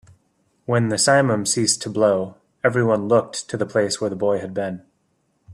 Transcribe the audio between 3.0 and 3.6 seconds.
looked to